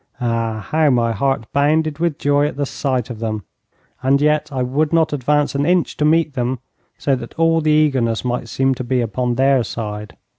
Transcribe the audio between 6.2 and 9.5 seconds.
them, so that all the eagerness might seem to be upon